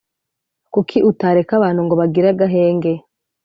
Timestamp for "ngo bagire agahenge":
1.83-2.91